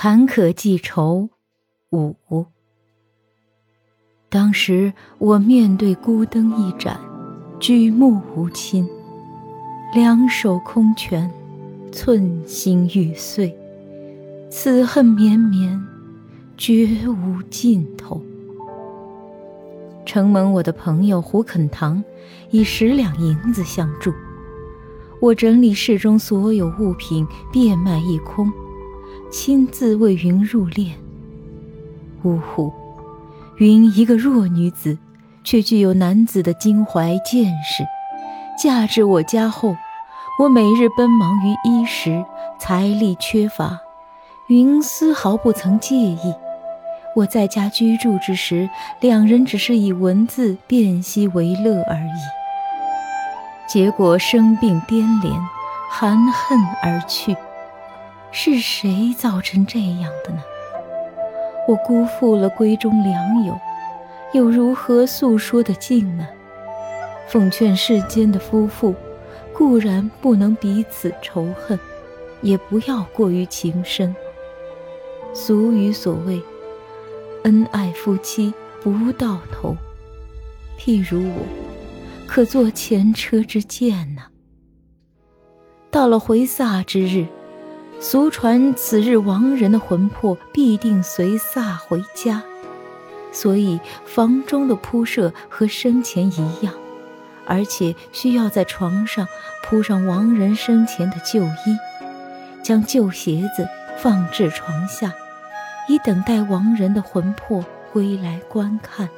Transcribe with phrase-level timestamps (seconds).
[0.00, 1.28] 坎坷记愁
[1.90, 2.46] 五。
[4.28, 7.00] 当时我面对孤灯一盏，
[7.58, 8.88] 举目无亲，
[9.92, 11.28] 两手空拳，
[11.90, 13.52] 寸心欲碎，
[14.48, 15.84] 此恨绵绵，
[16.56, 18.22] 绝无尽头。
[20.06, 22.04] 承蒙我的朋友胡肯堂
[22.52, 24.12] 以十两银子相助，
[25.20, 28.48] 我整理室中所有物品，变卖一空，
[29.30, 30.92] 亲自为云入殓。
[32.24, 32.72] 呜呼！
[33.58, 34.96] 云一个弱女子，
[35.44, 37.84] 却具有男子的襟怀见识。
[38.60, 39.76] 嫁至我家后，
[40.40, 42.24] 我每日奔忙于衣食，
[42.58, 43.78] 财力缺乏，
[44.48, 46.34] 云丝毫不曾介意。
[47.14, 48.68] 我在家居住之时，
[49.00, 53.68] 两人只是以文字辨析为乐而已。
[53.68, 55.32] 结果生病颠连，
[55.90, 57.36] 含恨而去，
[58.30, 60.42] 是谁造成这样的呢？
[61.66, 63.58] 我辜负了闺中良友，
[64.32, 66.26] 又如何诉说得尽呢？
[67.26, 68.94] 奉劝世间的夫妇，
[69.52, 71.78] 固然不能彼此仇恨，
[72.40, 74.14] 也不要过于情深。
[75.34, 76.42] 俗语所谓
[77.44, 79.76] “恩爱夫妻不到头”，
[80.78, 81.42] 譬如我，
[82.26, 84.22] 可做前车之鉴呢。
[85.90, 87.26] 到了回撒之日。
[88.00, 92.42] 俗传此日亡人的魂魄必定随撒回家，
[93.32, 96.72] 所以房中的铺设和生前一样，
[97.44, 99.26] 而且需要在床上
[99.64, 101.76] 铺上亡人生前的旧衣，
[102.62, 105.12] 将旧鞋子放置床下，
[105.88, 109.08] 以等待亡人的魂魄归来观看。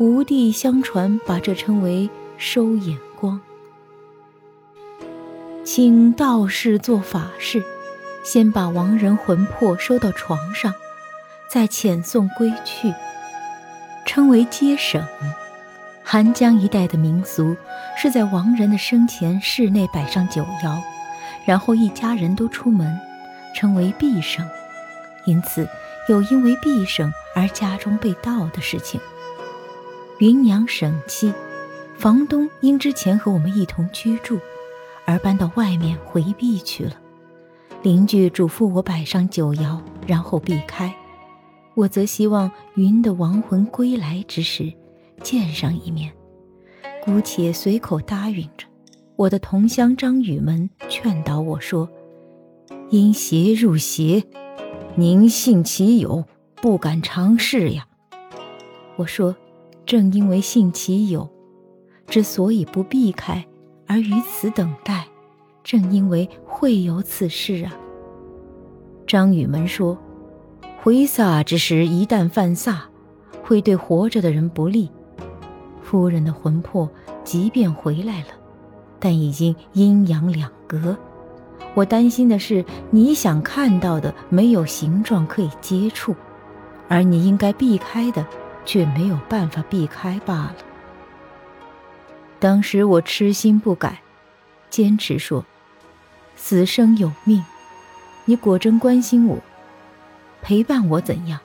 [0.00, 3.40] 吴地相传把这称为收眼光，
[5.64, 7.62] 请道士做法事。
[8.26, 10.74] 先把亡人魂魄收到床上，
[11.48, 12.92] 再遣送归去，
[14.04, 15.06] 称为接省。
[16.02, 17.56] 韩江一带的民俗
[17.96, 20.82] 是在亡人的生前室内摆上酒肴，
[21.44, 22.98] 然后一家人都出门，
[23.54, 24.44] 称为毕省。
[25.24, 25.68] 因此
[26.08, 29.00] 有因为毕省而家中被盗的事情。
[30.18, 31.32] 云娘省妻，
[31.96, 34.40] 房东因之前和我们一同居住，
[35.04, 36.92] 而搬到外面回避去了。
[37.82, 40.92] 邻居嘱咐我摆上酒肴，然后避开。
[41.74, 44.72] 我则希望云的亡魂归来之时，
[45.22, 46.12] 见上一面。
[47.04, 48.66] 姑且随口答应着。
[49.14, 51.88] 我的同乡张宇们劝导我说
[52.90, 54.24] ：“因邪入邪，
[54.94, 56.24] 宁信其有，
[56.56, 57.86] 不敢尝试呀。”
[58.96, 59.36] 我说
[59.86, 61.30] ：“正因为信其有，
[62.06, 63.46] 之所以不避开，
[63.86, 65.06] 而于此等待。”
[65.66, 67.74] 正因为会有此事啊，
[69.04, 69.98] 张雨门说
[70.80, 72.84] ：“回撒之时，一旦犯撒，
[73.42, 74.88] 会对活着的人不利。
[75.82, 76.88] 夫人的魂魄
[77.24, 78.28] 即便回来了，
[79.00, 80.96] 但已经阴阳两隔。
[81.74, 86.14] 我担心的是，你想看到的没有形状可以接触，
[86.88, 88.24] 而你应该避开的，
[88.64, 90.54] 却没有办法避开罢了。”
[92.38, 94.00] 当时我痴心不改，
[94.70, 95.44] 坚持说。
[96.36, 97.44] 死生有命，
[98.26, 99.38] 你果真关心我，
[100.42, 101.40] 陪伴我怎样？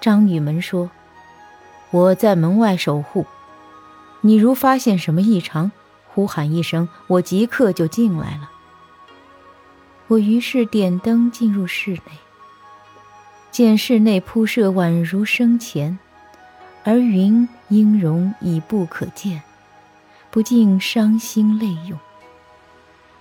[0.00, 0.88] 张雨门说
[1.90, 3.26] ：“我在门外守护，
[4.20, 5.72] 你如发现什么异常，
[6.06, 8.50] 呼喊一声，我即刻就进来了。”
[10.08, 12.12] 我于是点灯进入室内，
[13.50, 15.98] 见室内铺设宛如生前，
[16.84, 19.42] 而云音容已不可见，
[20.30, 21.98] 不禁伤心泪涌。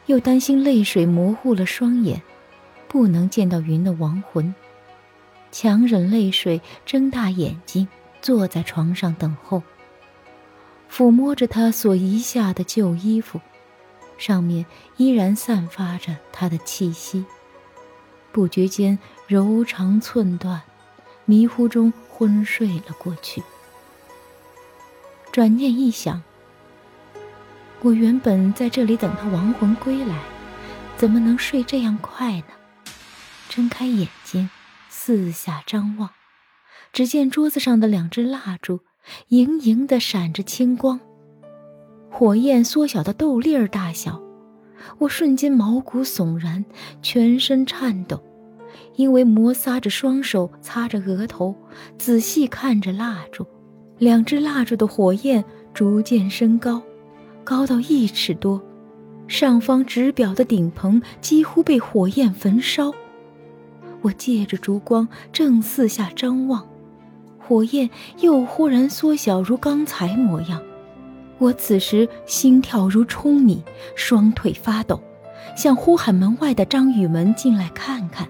[0.07, 2.21] 又担心泪水模糊了双眼，
[2.87, 4.53] 不能见到云的亡魂，
[5.51, 7.87] 强忍泪水，睁大眼睛，
[8.21, 9.63] 坐在床上等候。
[10.91, 13.41] 抚摸着他所遗下的旧衣服，
[14.17, 14.65] 上面
[14.97, 17.25] 依然散发着他的气息。
[18.31, 20.61] 不觉间柔肠寸断，
[21.25, 23.41] 迷糊中昏睡了过去。
[25.31, 26.21] 转念一想。
[27.81, 30.19] 我原本在这里等他亡魂归来，
[30.97, 32.45] 怎么能睡这样快呢？
[33.49, 34.49] 睁开眼睛，
[34.89, 36.09] 四下张望，
[36.91, 38.79] 只见桌子上的两支蜡烛
[39.27, 40.99] 盈盈的闪着青光，
[42.09, 44.21] 火焰缩小到豆粒儿大小。
[44.97, 46.65] 我瞬间毛骨悚然，
[47.01, 48.21] 全身颤抖，
[48.95, 51.55] 因为摩挲着双手，擦着额头，
[51.97, 53.45] 仔细看着蜡烛。
[53.97, 55.43] 两支蜡烛的火焰
[55.73, 56.81] 逐渐升高，
[57.45, 58.61] 高到一尺多。
[59.27, 62.91] 上方纸表的顶棚几乎被火焰焚烧。
[64.01, 66.67] 我借着烛光正四下张望，
[67.39, 67.89] 火焰
[68.19, 70.61] 又忽然缩小，如刚才模样。
[71.37, 73.63] 我此时心跳如冲米，
[73.95, 75.01] 双腿发抖，
[75.55, 78.27] 想呼喊门外的张雨门进来看看，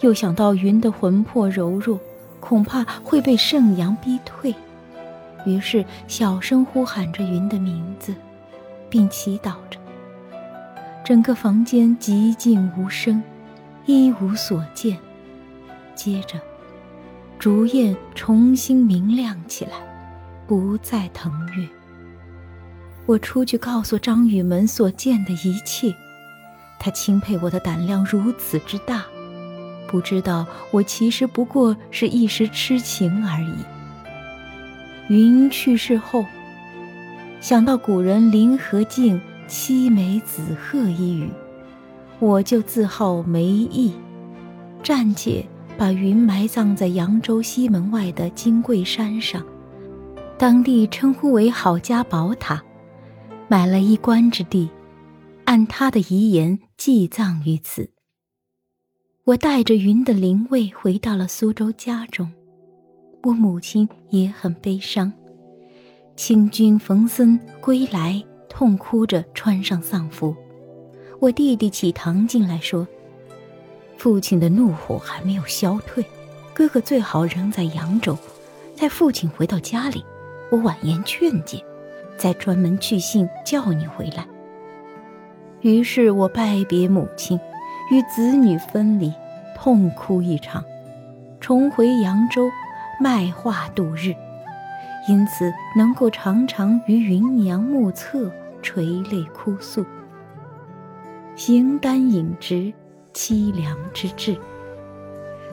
[0.00, 1.98] 又想到云的魂魄柔弱，
[2.38, 4.54] 恐怕会被圣阳逼退，
[5.44, 8.14] 于是小声呼喊着云的名字，
[8.92, 9.80] 并祈祷着。
[11.02, 13.22] 整个房间寂静无声，
[13.86, 14.98] 一无所见。
[15.94, 16.38] 接着，
[17.38, 19.72] 烛焰重新明亮起来，
[20.46, 21.66] 不再腾跃。
[23.06, 25.94] 我出去告诉张雨门所见的一切，
[26.78, 29.04] 他钦佩我的胆量如此之大，
[29.88, 33.54] 不知道我其实不过是一时痴情而已。
[35.08, 36.24] 云去世后，
[37.42, 39.20] 想到古人林和靖。
[39.48, 41.28] 凄梅子鹤一语，
[42.20, 43.92] 我就自号梅意，
[44.82, 45.46] 暂且
[45.76, 49.44] 把云埋葬在扬州西门外的金桂山上，
[50.38, 52.62] 当地称呼为郝家宝塔，
[53.46, 54.70] 买了一官之地，
[55.44, 57.90] 按他的遗言祭葬于此。
[59.24, 62.32] 我带着云的灵位回到了苏州家中，
[63.24, 65.12] 我母亲也很悲伤。
[66.24, 68.22] 清军冯森归来。
[68.48, 70.36] 痛哭着穿上丧服，
[71.18, 72.86] 我弟弟启堂进来说
[73.98, 76.04] ：“父亲的怒火还没有消退，
[76.54, 78.16] 哥哥最好仍在扬州，
[78.76, 80.04] 待父亲回到家里，
[80.52, 81.60] 我婉言劝解，
[82.16, 84.24] 再专门去信叫你回来。”
[85.62, 87.36] 于是我拜别母亲，
[87.90, 89.12] 与子女分离，
[89.56, 90.62] 痛哭一场，
[91.40, 92.48] 重回扬州
[93.00, 94.14] 卖画度日，
[95.08, 98.30] 因此能够常常于云娘目侧。
[98.64, 99.84] 垂泪哭诉，
[101.34, 102.72] 形单影只，
[103.12, 104.36] 凄凉之至。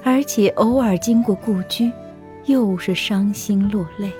[0.03, 1.91] 而且偶尔经过故居，
[2.45, 4.11] 又是伤心落泪。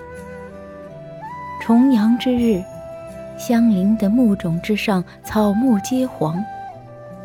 [1.62, 2.64] 重阳之日，
[3.38, 6.44] 相邻的木冢之上草木皆黄，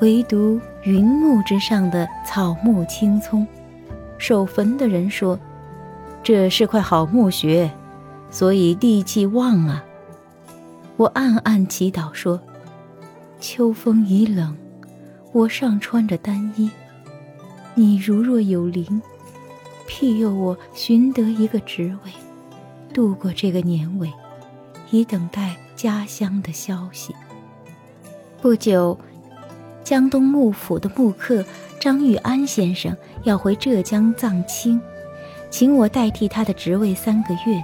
[0.01, 3.47] 唯独云木之上的草木青葱。
[4.19, 5.41] 守坟的人说
[6.23, 7.71] ：“这是块好墓穴，
[8.35, 9.85] 所以地气旺啊。”
[10.99, 12.41] 我暗暗祈祷说
[13.41, 14.57] ：“秋风已冷，
[15.33, 16.69] 我尚穿着单衣。
[17.75, 19.01] 你如若有灵，
[19.87, 22.11] 庇佑我寻得一个职位，
[22.93, 24.13] 度过这个年尾，
[24.91, 27.15] 以等待家乡的消息。”
[28.43, 28.99] 不久，
[29.83, 31.45] 江东幕府的幕客
[31.81, 34.81] 张玉安先生要回浙江藏青，
[35.51, 37.63] 请我代替他的职位三个月。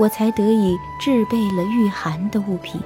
[0.00, 2.80] 我才得以制备了御寒的物品，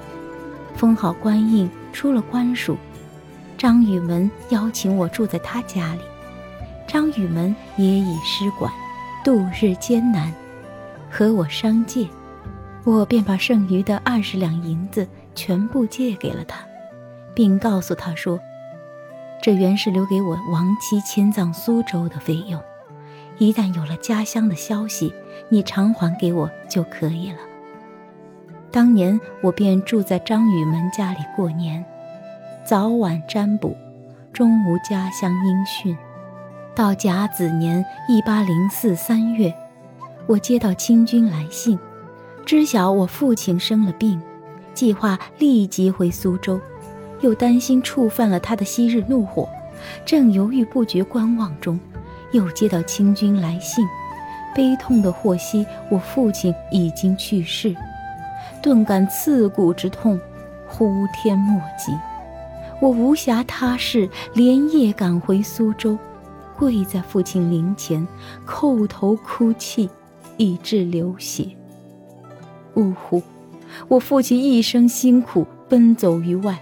[0.74, 2.76] 封好官印，出了官署。
[3.56, 6.00] 张雨门邀请我住在他家里，
[6.88, 8.72] 张雨门也以师管，
[9.24, 10.34] 度日艰难，
[11.08, 12.08] 和我商借，
[12.82, 16.66] 我便把剩余的二十两银子全部借给了他，
[17.32, 18.40] 并告诉他说
[19.40, 22.60] ：“这原是留给我亡妻迁葬苏州的费用。”
[23.38, 25.12] 一旦有了家乡的消息，
[25.48, 27.38] 你偿还给我就可以了。
[28.70, 31.84] 当年我便住在张雨门家里过年，
[32.64, 33.76] 早晚占卜，
[34.32, 35.96] 终无家乡音讯。
[36.74, 39.54] 到甲子年一八零四三月，
[40.26, 41.78] 我接到清军来信，
[42.44, 44.20] 知晓我父亲生了病，
[44.74, 46.60] 计划立即回苏州，
[47.20, 49.48] 又担心触犯了他的昔日怒火，
[50.04, 51.78] 正犹豫不决观望中。
[52.34, 53.86] 又接到清军来信，
[54.54, 57.74] 悲痛的获悉我父亲已经去世，
[58.60, 60.20] 顿感刺骨之痛，
[60.66, 61.96] 呼天莫及。
[62.80, 65.96] 我无暇他事，连夜赶回苏州，
[66.58, 68.06] 跪在父亲灵前，
[68.44, 69.88] 叩头哭泣，
[70.36, 71.46] 以致流血。
[72.74, 73.22] 呜呼！
[73.86, 76.60] 我父亲一生辛苦奔走于外，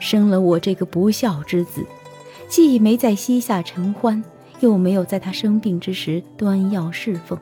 [0.00, 1.86] 生了我这个不孝之子，
[2.48, 4.22] 既没在膝下承欢。
[4.60, 7.38] 又没有在他生病之时端药侍奉，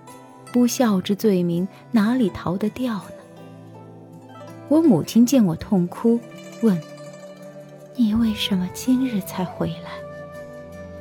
[0.52, 4.30] 不孝之罪名哪里逃得掉呢？
[4.68, 6.18] 我母亲见我痛哭，
[6.62, 6.80] 问
[7.96, 9.90] ：“你为什么今日才回来？”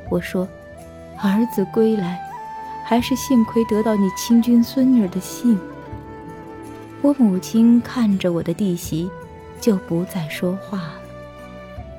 [0.10, 0.48] 我说
[1.22, 2.20] ：“儿子归来，
[2.86, 5.58] 还是幸亏得到你亲军孙女的信。”
[7.02, 9.10] 我母亲看着我的弟媳，
[9.60, 10.94] 就不再说话了。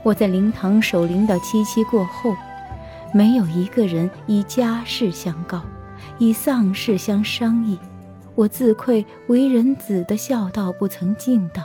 [0.02, 2.34] 我在灵堂守灵到七七过后，
[3.16, 5.62] 没有一个人以家事相告，
[6.18, 7.78] 以丧事相商议。
[8.34, 11.62] 我自愧为人子的孝道不曾尽到，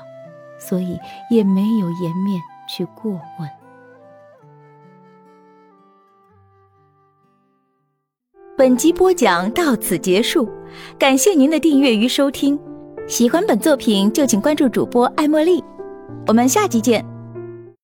[0.58, 0.98] 所以
[1.30, 3.50] 也没有颜面去过问。
[8.58, 10.50] 本集播讲到此结束，
[10.98, 12.58] 感谢您的订阅与收听。
[13.10, 15.62] 喜欢本作品就请关注主播艾茉莉，
[16.28, 17.06] 我们下集见。